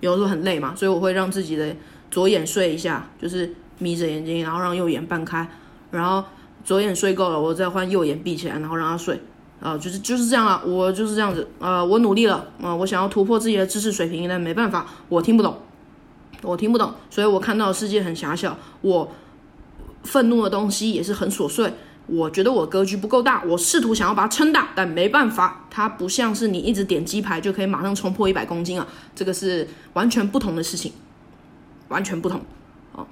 [0.00, 1.74] 有的时候很累嘛，所以我会让自己的
[2.10, 5.48] 左眼睡一下，就是眯着眼睛，然后让右眼半开，
[5.92, 6.24] 然后
[6.64, 9.20] 左眼睡够了，我再换右眼闭起来，然后让它睡。
[9.58, 15.58] 啊，就是就是这样啊，我就是这样子啊，我努力了啊，我想要突破自己的知识水平，但没办法，我听不懂，
[16.42, 19.10] 我听不懂，所以我看到的世界很狭小，我
[20.04, 21.72] 愤怒的东西也是很琐碎，
[22.06, 30.92] 我觉得我格局不够大，我试图想要把它撑大，但没办法，它不像是你一直点鸡排就可以马上冲破一百公斤啊，这个是完全不同的事情，
[31.88, 32.42] 完全不同，
[32.92, 33.06] 哦，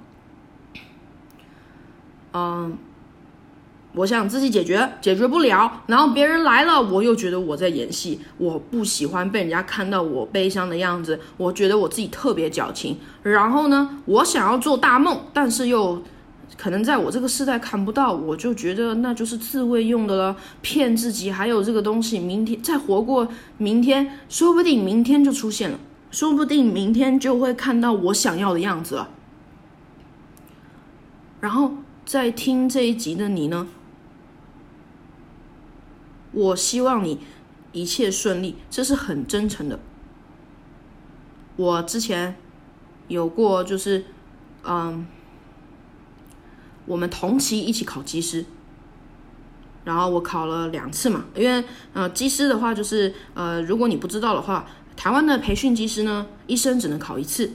[2.33, 2.79] 嗯。
[3.95, 8.21] 我想自己解决，解决不了，然后别人来了，我又觉得我在演戏。
[8.39, 12.99] 我不喜欢被人家看到我悲伤的样子，我觉得我自己特别矫情。
[13.23, 16.03] 然后呢，我想要做大梦，但是又
[16.57, 22.19] 可能在我这个时代看不到，我就觉得那就是自慰用的了，骗自己还有这个东西。
[22.19, 23.29] 明天再活过
[23.59, 25.79] 明天，说不定明天就出现了，
[26.11, 29.09] 说不定明天就会看到我想要的样子了。
[31.41, 31.71] 然后
[32.05, 33.69] 在听这一集的你呢？
[36.35, 37.21] 我希望你
[37.73, 39.79] 一切顺利，这是很真诚的。
[41.57, 42.37] 我之前
[43.09, 44.05] 有过，就是
[44.65, 45.07] 嗯，
[46.87, 48.45] 我们同期一起考技师，
[49.85, 54.67] 然后我考了两次嘛，因为呃，技师的话就是呃，如果你不知道的话，
[54.97, 57.53] 台湾的培训技师呢，一生只能考一次，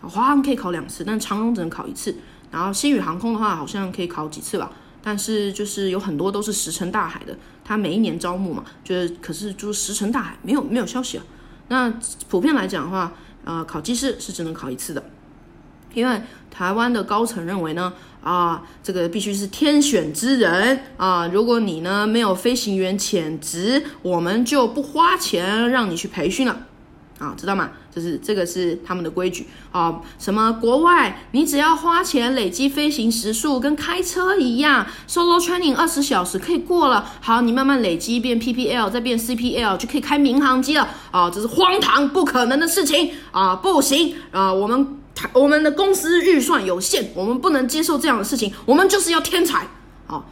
[0.00, 2.16] 华航可以考两次，但长荣只能考一次，
[2.50, 4.72] 然后新宇航空的话，好像可以考几次吧。
[5.02, 11.24] 但是就是有很多都是石沉大海的，他每一年招募嘛，就是可是就石沉大海，没有没有消息啊。
[11.68, 11.92] 那
[12.28, 13.12] 普遍来讲的话，
[13.44, 15.02] 呃，考技师是只能考一次的，
[15.94, 26.66] 因为台湾的高层认为呢，啊，这个必须是天选之人啊，如果你呢没有飞行员潜质，我们就不花钱让你去培训了。
[27.22, 27.70] 啊，知道吗？
[27.94, 30.00] 就是这个是他们的规矩啊。
[30.18, 37.08] 什么国外，你只要花钱累积飞行时速，跟开车一样，solo training 二十小时可以过了。
[37.20, 40.88] 好，你慢慢累积变 PPL，再变 CPL，就可以开民航机了。
[41.12, 44.52] 啊，这是荒唐不可能的事情啊，不行啊！
[44.52, 44.98] 我们
[45.32, 48.52] 我们的公司预算有限，我们不能接受这样的事情。
[48.66, 49.68] 我们就是要天才。
[50.08, 50.24] 啊，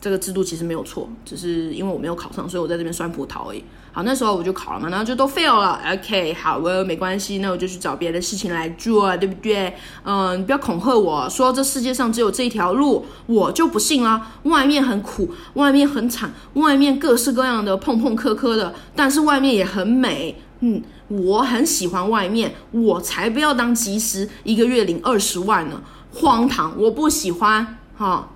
[0.00, 3.62] 这个制度其实没有错，只是因为我没有考上，所以我在这边酸葡萄而已。
[3.92, 5.80] 好，那时候我就考了嘛，然后就都 fail 了。
[5.92, 9.74] OK，好，我没关系，那我就去找别的事情来做，对不对？
[10.04, 14.30] 嗯，不要恐吓我说这世界上只有这一条路，我就不信啦。
[14.44, 20.40] 外面很苦，外面很惨，外面各式各样的碰碰磕磕的，但是外面也很美。
[20.60, 25.82] 嗯，我很喜欢外面，我才不要当技师，一个月领二十万呢，
[26.14, 28.28] 荒唐，我不喜欢哈。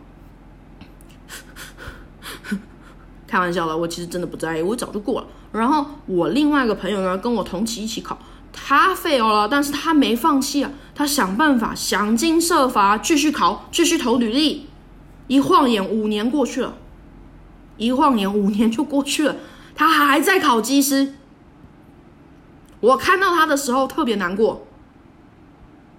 [3.34, 5.26] 开玩笑了，我其实真的不在意，我早就过了。
[5.50, 8.16] 然后我另外一个朋友呢，跟我同期一起考，
[8.52, 14.68] 他 fail 了，但是他没放弃啊，他想办法，想尽设法继续考，继续投履历。
[15.26, 16.76] 一晃眼五年过去了，
[17.76, 19.34] 一晃眼五年就过去了，
[19.74, 21.14] 他还在考技师。
[22.78, 24.64] 我看到他的时候特别难过，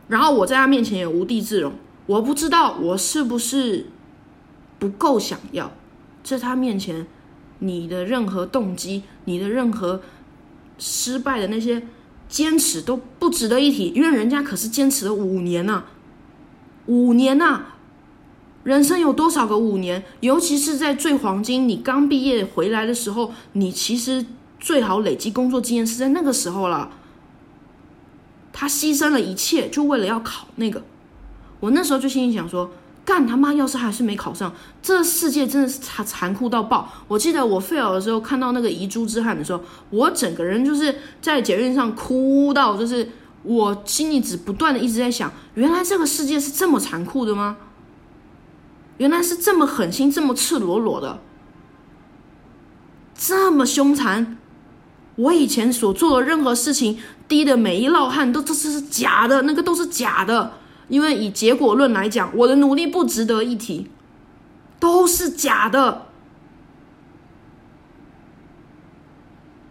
[0.08, 1.74] 然后我在他面前也无地自容，
[2.06, 3.88] 我不知道我是不是
[4.80, 5.74] 不够想要，
[6.24, 7.06] 在他面前，
[7.60, 10.02] 你的任何动机，你的任何
[10.78, 11.84] 失败的那些
[12.28, 15.84] 坚持都不值得一提，因为人家可是坚持了五年呐，
[16.88, 17.65] 五年呐。
[18.63, 20.04] 人生有多少个五年？
[20.22, 24.26] 尤其是在最黄金，你刚毕业回来的时候，你其实
[24.60, 26.89] 最好累积工作经验是在那个时候了。
[28.52, 30.82] 他牺牲了一切，就为了要考那个。
[31.60, 32.72] 我那时候就心里想说：
[33.06, 33.54] 干他妈！
[33.54, 36.91] 要是还是没考上，这世界真的是残残酷到爆。
[37.08, 43.08] 我记得我 fail 的时候，看到那个遗珠之憾的时候，我整个人就是在捷运上哭到，就是
[43.44, 47.58] 我心里只不断的一直在想：原来这个世界是这么残酷的吗？
[48.98, 51.20] 原来是这么狠心，这么赤裸裸的，
[53.13, 54.38] 这么凶残。
[55.18, 60.54] 我以前所做的任何事情，滴的每一烙汗都这是假的，那个都是假的。
[60.88, 63.89] 因为以结果论来讲，我的努力不值得一提，
[64.80, 66.08] 都是假的。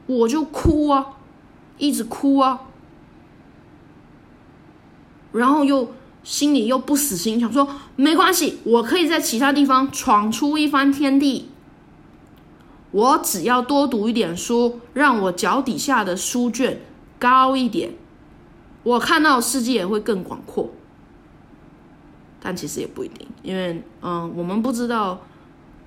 [0.06, 1.16] 我就哭啊，
[1.78, 2.60] 一直哭啊，
[5.32, 5.92] 然后又。
[6.24, 11.50] 心里又不死心，想说没关系，我可以在其他地方闯出一番天地。
[12.92, 16.80] 我只要多读一点书，让我脚底下的书卷
[17.18, 17.92] 高一点，
[18.84, 20.70] 我看到世界也会更广阔。
[22.46, 25.24] 但其实也不一定，因为嗯，我们不知道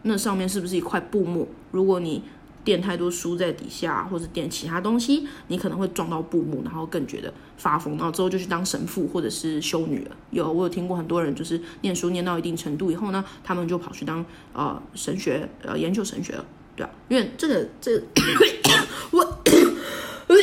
[0.02, 1.48] 那上面是不是一块布幕。
[1.70, 2.24] 如果你
[2.64, 10.16] 垫太多书在底下，或者垫其他东西，你可能会撞到布幕，然后更觉得发疯，然后之后就去当神父或者是修女了。
[10.32, 16.44] 有我有听过很多人，就是念书念到一定程度以后呢，他们就跑去当呃神学呃研究神学了，
[16.76, 18.02] 对啊，因为这个这
[19.12, 19.44] 我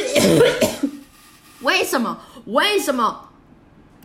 [1.62, 3.30] 为什么为什么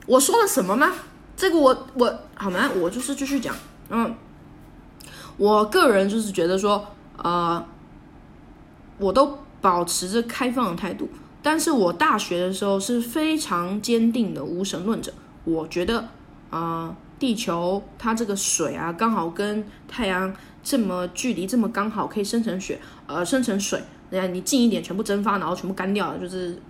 [0.07, 0.91] 我说了什么吗？
[1.39, 2.69] 这个我我好吗？
[2.81, 3.55] 我就是继续讲，
[3.89, 4.13] 嗯，
[5.37, 6.85] 我个人就是觉得说
[7.17, 7.65] 呃。
[9.01, 11.07] 我都保持着开放的态度，
[11.41, 15.13] 但是我大学的时候是非常坚定的无神论者。
[15.45, 16.09] 我觉得
[16.49, 23.81] 啊，地球它这个水啊，刚好跟太阳这么距离这么刚好，可以生成雪，呃，生成水。
[24.09, 26.61] 你看，你近一点，全部蒸发，然后全部干掉了，就是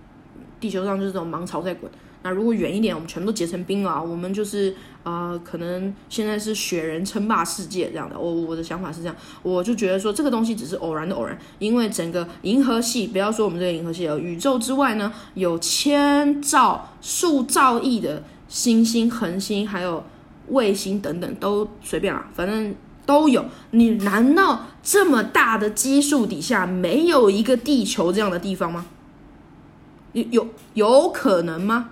[0.60, 1.92] 地球上就是这种盲潮在滚。
[2.22, 8.20] 那如果远一点，我们全都结成冰了，我们就是啊，可能现在是雪人称霸世界这样的。
[8.20, 20.04] 我我的想法是这样，我就觉得说这个东西只是偶然的偶然，因为整个银河系，不要说我们这个银河系了，宇宙之外呢，有千兆、数兆亿的星星、恒星，还有
[20.50, 23.46] 卫星等等，都随便啦，反正都有。
[23.72, 28.86] 你难道这么大的基数底下没有一个地球这样的地方吗？
[30.12, 31.92] 有有有可能吗？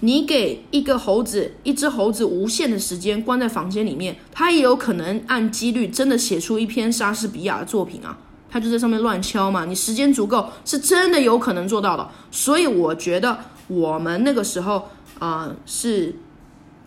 [0.00, 8.18] 你给一个猴子，一只猴子无限的时间关在房间里面，它也有可能按几率真的写出一篇莎士比亚的作品啊！
[8.50, 9.64] 它就在上面乱敲嘛。
[9.64, 12.06] 你时间足够，是真的有可能做到的。
[12.30, 16.14] 所以我觉得我们那个时候啊是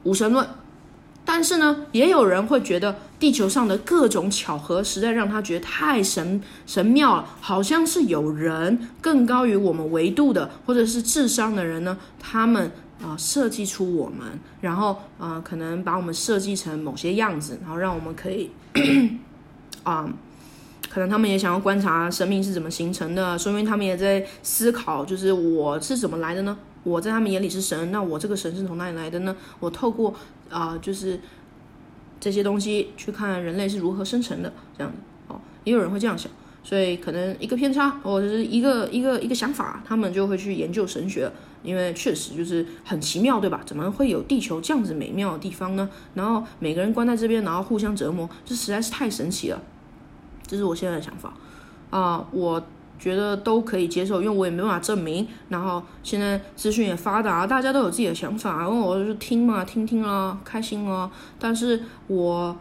[0.03, 0.47] 无神论，
[1.25, 12.71] 但是呢，也有人会觉得地球上的各种巧合实在让他觉得太神神妙了，好像是有人更高于我们维度的，或者是智商的人呢，他们。
[13.01, 18.51] 啊，设计出我们，然后啊，可能把我们设计成某些样子，然后让我们可以
[19.83, 20.11] 啊，
[20.89, 26.57] 可能他们也想要观察生命是怎么形成的，说明他们也在思考，就是我是怎么来的呢？
[26.83, 29.35] 我在他们眼里是神，那我这个神是从哪里来的呢？
[29.59, 30.13] 我透过
[30.49, 31.19] 啊，就是
[32.19, 34.91] 这些东西去看人类是如何生成的，这样
[35.27, 36.31] 哦，也有人会这样想，
[36.69, 41.31] 所以可能一个偏差或者是一个一个一个想法，他们就会去研究神学。
[41.61, 43.59] 因为确实就是很奇妙，对吧？
[43.65, 45.89] 怎么会有地球这样子美妙的地方呢？
[46.13, 49.61] 然后每个人关在这边，然后互相折磨，这实在是太神奇了。
[50.47, 51.33] 这是我现在的想法
[51.89, 52.63] 啊，我
[52.97, 55.27] 觉得都可以接受，因为我也没办法证明。
[55.49, 61.11] 然后现在资讯也发达，大家都有自己的想法，然后我就听嘛，听听啊，开心啊。
[61.37, 62.55] 但是我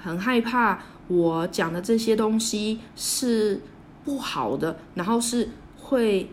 [0.00, 3.60] 很害怕，我讲的这些东西是
[4.04, 5.48] 不好的，然后是
[5.80, 6.30] 会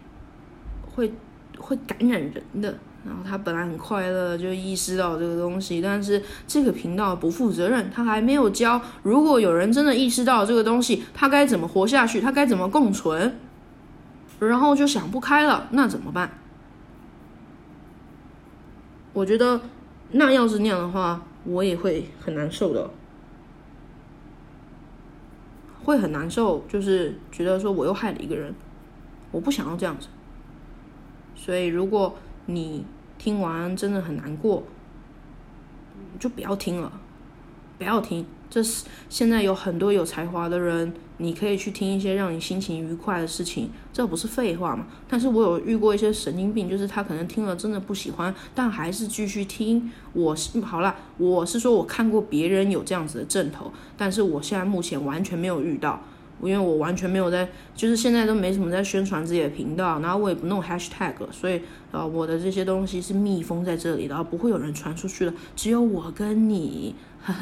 [0.95, 1.13] 会。
[1.61, 2.73] 会感染人的，
[3.05, 8.81] 然后他本来很快乐，就意识到这个东西，但是这个频道不负责任，他还没有教。
[9.03, 13.37] 如果有人真的意识到这个东西，他该怎么活下去，他该怎么共存，
[14.39, 16.31] 然后就想不开了，那怎么办？
[19.11, 19.59] 我觉得
[20.13, 22.89] 那要是那样的话，我也会很难受的，
[25.83, 28.53] 会很难受，就是觉得说我又害了一个人，
[29.31, 30.07] 我不想要这样子。
[31.35, 32.15] 所以，如果
[32.47, 32.85] 你
[33.17, 34.63] 听完真的很难过，
[36.19, 36.91] 就不要听了，
[37.77, 38.25] 不要听。
[38.49, 44.87] 这是现在有很多有才华的人，你可以去听一些让你心情愉快的事情，这不是废话吗？
[45.07, 49.91] 但是我有遇过一些神经病，就是他可能听了真的不喜欢，但还是继续听。
[50.13, 56.01] 我是好了，我是说我看过别人有这样子的阵头，但是我现在目前完全没有遇到，
[56.41, 66.95] 因为我完全没有在，就是现在都没什么在宣传自己的频道，然后我也不弄 hashtag，所以呃，我的这些东西是密封在这里的，不会有人传出去的，只有我跟你。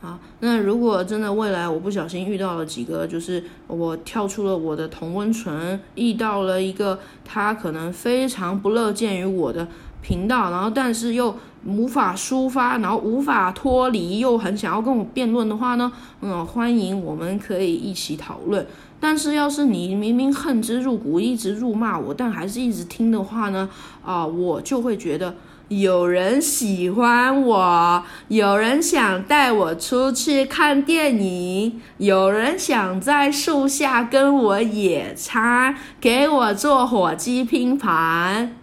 [0.00, 9.68] 啊，那如果真的未来我不小心遇到了几个，就是我跳出了我的同温层，遇到了一个他可能非常不乐见于我的
[10.00, 11.36] 频道，然后但是又
[11.66, 15.92] 无法抒发，然后无法脱离，又很想要跟我辩论的话呢，
[16.22, 18.66] 嗯，欢迎我们可以一起讨论。
[18.98, 23.68] 但是要是你明明恨之入骨，一直辱骂我，但还是一直听的话呢，
[24.02, 25.34] 啊，我就会觉得。
[25.70, 38.56] 有人喜欢我，有人想带我出去看电影，有人想在树下跟我野餐，给我做火鸡拼盘，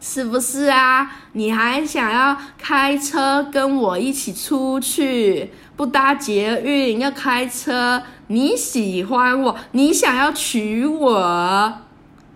[0.00, 1.10] 是不是啊？
[1.32, 8.00] 你还想要开车跟我一起出去，不搭捷运要开车？
[8.28, 11.72] 你喜欢我，你想要娶我，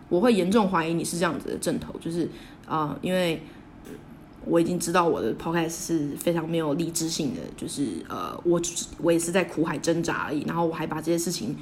[0.09, 2.29] 我会严重怀疑你是这样子的正头，就是。
[2.67, 3.43] 啊，因为
[4.45, 8.61] 我已经知道我的 podcast 是非常没有励志性的，就是呃，我
[9.01, 11.57] 我也是在苦海挣扎而已，然后我还把这些事情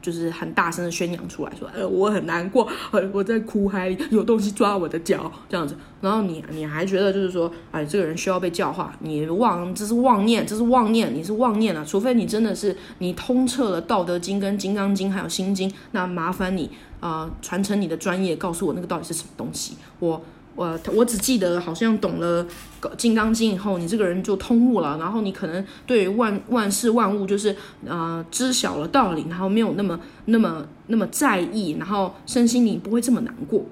[0.00, 20.22] 就是很大声的宣扬出来，说呃我很难过，呃我在苦海里有东西抓我的脚这样子，然后你你还觉得就是说，哎这个人需要被教化，你妄这是妄念，这是妄念，你是妄念啊，除非你真的是你通彻了《道德经》跟《金刚经》还有《心经》，那麻烦你啊传承你的专业，告诉我那个到底是什么东西，我。
[20.54, 22.44] 我我只记得好像懂了
[22.96, 33.64] 《金刚经》以后，你这个人就通悟了，然后你可能对万万事万物就是呃知晓了道理，然后没有那么那么那么在意，然后身心灵不会这么难过。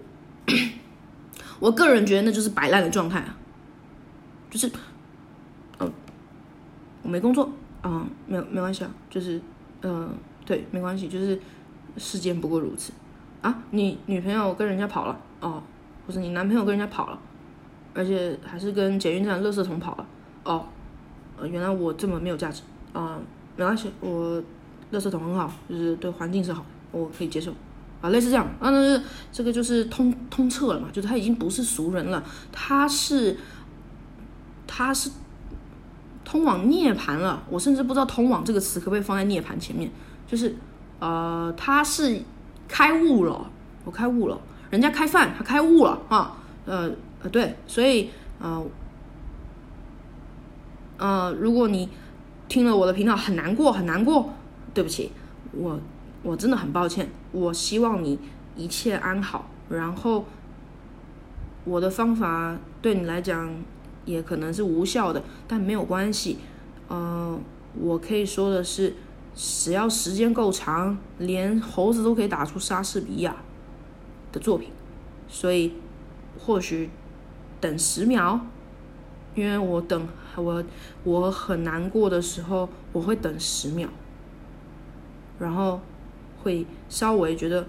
[1.58, 3.36] 我个人觉得那就是摆烂的状态啊，
[4.50, 4.70] 就是
[5.80, 5.92] 嗯
[7.02, 7.52] 我没工作
[7.82, 9.38] 啊，没有没关系啊，就是
[9.82, 10.08] 嗯
[10.46, 11.38] 对没关系，就是
[11.98, 12.94] 世间不过如此
[13.42, 13.62] 啊。
[13.70, 15.62] 你女朋友跟人家跑了哦。
[16.10, 17.16] 就是你男朋友跟人家跑了，
[17.94, 20.04] 而且还是跟捷运站垃圾桶跑了
[20.42, 20.66] 哦。
[21.38, 23.16] 呃，原来我这么没有价值啊，
[23.54, 24.42] 没关系，我
[24.90, 27.52] 垃圾桶很好，就是对环境是好，我可以接受
[28.02, 28.10] 啊。
[28.10, 29.00] 类似这样啊，那是
[29.30, 33.38] 这个就是通通彻了嘛，就是他已经不是俗人了，他是
[34.66, 35.12] 他是
[36.24, 37.40] 通往涅槃了。
[37.48, 39.88] 我甚至不知道“通往”这个词可不可以放在涅槃前面，
[40.26, 40.56] 就是
[40.98, 42.20] 呃，他是
[42.66, 43.48] 开悟了，
[43.84, 44.36] 我开悟了。
[44.70, 46.90] 人家开饭，他开悟了啊，呃
[47.22, 48.64] 呃，对，所以呃
[50.96, 51.88] 呃，如果你
[52.48, 54.30] 听了我的频道很难过，很难过，
[54.72, 55.10] 对不起，
[55.52, 55.78] 我
[56.22, 57.10] 我真的很抱歉。
[57.32, 58.18] 我希望你
[58.56, 59.50] 一切安好。
[59.68, 60.24] 然后
[61.64, 63.54] 我的方法对你来讲
[64.04, 66.38] 也可能是无效的，但没有关系。
[66.88, 67.38] 呃，
[67.78, 68.94] 我可以说的是，
[69.34, 73.36] 只要时间够长，连猴子都可以打出莎士比亚。
[74.32, 74.70] 的作品，
[75.28, 75.74] 所以
[76.38, 76.90] 或许
[77.60, 78.40] 等十秒，
[79.34, 80.64] 因为我等我
[81.04, 83.88] 我很难过的时候，我会等十秒，
[85.38, 85.80] 然后
[86.42, 87.66] 会稍微觉得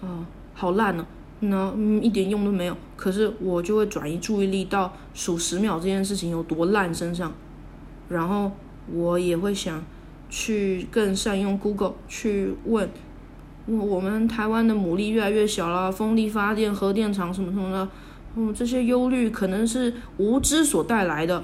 [0.00, 1.06] 啊好烂呢，
[1.40, 2.76] 那嗯一点用都没有。
[2.96, 7.32] 可是我就会转移注意力到数十秒这件事情有多烂身上，
[8.08, 8.52] 然后
[8.92, 9.82] 我也会想
[10.30, 12.88] 去更善用 Google 去问。
[13.66, 17.88] 我们台湾的牡蛎越来越小了，风力发电、核电厂什么什么的，
[18.36, 21.42] 嗯，这些忧虑可能是无知所带来的，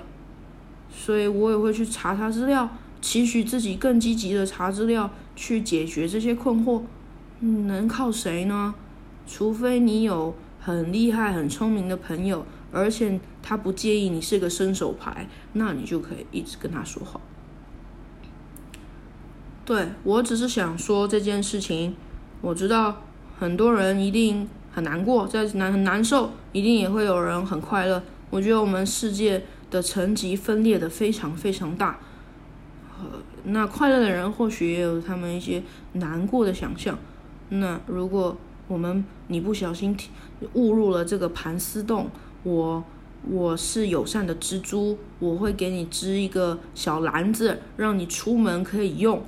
[0.91, 2.69] 所以我也会去查查资料，
[3.01, 6.83] 期许自己更积极的查资料去解决这些困惑。
[7.41, 8.75] 能靠谁呢？
[9.27, 17.19] 除非你有很厉害、很聪明的朋友，而且他不介意你是个伸手牌，那你就可以一直跟他说话。
[19.65, 21.97] 对我只是想说这件事情。
[22.41, 23.03] 我知道
[23.39, 28.03] 很多人一定很难过，在难很难受，一定也会有人很快乐。
[28.31, 31.99] 我觉得我们世界的层级分裂的非常非常大，
[33.01, 33.07] 呃，
[33.45, 35.63] 那快乐的人或许也有他们一些
[35.95, 36.97] 难过的想象。
[37.49, 38.37] 那如果
[38.69, 39.97] 我们你不小心
[40.55, 42.09] 误入了这个盘丝洞，
[42.45, 42.85] 我
[43.29, 49.21] 我是友善的蜘蛛，我会给你织一个小篮子，让你出门可以用。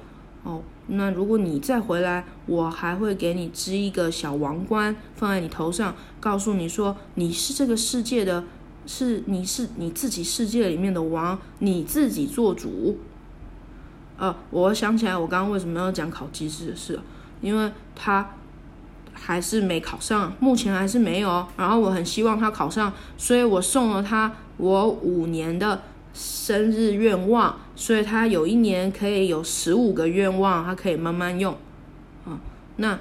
[0.44, 0.62] 哦，
[0.94, 8.44] 那如果你再回来，我还会给你织一个小王冠放在你头上，告诉你说你是这个世界的，
[8.86, 12.98] 是你是你自己世界里面的王，你自己做主。
[14.18, 17.00] 呃，我想起来我刚刚为什么要讲考机师的事，
[17.40, 18.30] 因为他
[19.12, 21.46] 还是没考上，目前还是没有。
[21.56, 25.82] 然后我很希望他考上，所以我送了他我五年的。
[26.14, 31.54] 生日愿望，所以他有一年可以有十五个愿望，他可以慢慢用。
[32.24, 32.38] 啊，
[32.76, 32.98] 那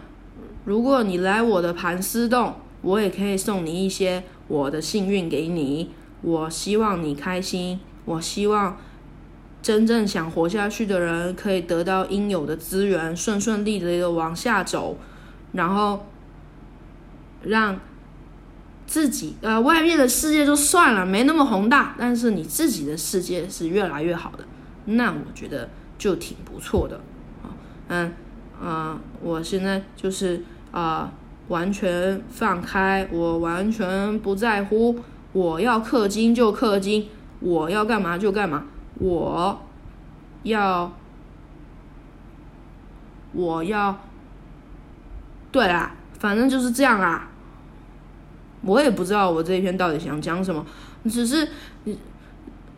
[0.66, 5.91] 如果你来我的盘丝洞，我也可以送你一些我的幸运给你。
[6.22, 8.78] 我希望你开心，我希望
[9.62, 14.97] 真正想活下去的人可以得到应有的资源，顺顺利利的往下走，
[15.51, 16.05] 然后
[17.43, 17.80] 让。
[18.92, 24.44] 自己呃，外面的世界就算了，没那么宏大，但是你自己的世界是越来越好的，
[24.84, 26.98] 那我觉得就挺不错的
[27.42, 27.56] 啊。
[27.88, 28.12] 嗯
[28.62, 31.10] 啊，我现在就是啊，
[31.48, 35.00] 完全放开，我完全不在乎，
[35.32, 37.08] 我要氪金就氪金，
[37.39, 38.66] 我要干嘛就干嘛，
[38.96, 39.58] 我
[40.44, 40.92] 要
[43.32, 43.98] 我要，
[45.50, 47.30] 对啦，反正就是这样啊。
[48.64, 50.66] 我也不知道我这一篇到底想讲什么，
[51.09, 51.47] 只是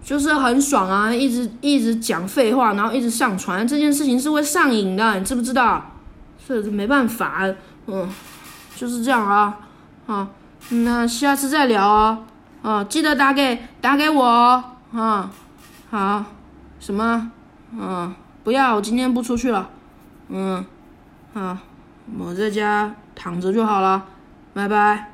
[0.04, 5.92] 就是很爽啊，一直一直讲废话，然后一直上传，这件事情是会上瘾的，你知不知道？
[6.46, 7.48] 这没办法，
[7.88, 8.10] 嗯，
[8.76, 9.60] 就是这样啊，
[10.06, 10.28] 好，
[10.70, 12.26] 那下次再聊哦，
[12.62, 14.64] 啊，记得打给打给我哦，
[14.94, 15.32] 啊，
[15.90, 16.26] 好，
[16.82, 17.32] 什么？
[17.72, 18.14] 嗯，
[18.44, 19.70] 不要，我今天不出去了，
[20.28, 20.66] 嗯，
[21.34, 21.58] 好，
[22.20, 24.04] 我在家躺着就好了，
[24.54, 25.13] 拜拜。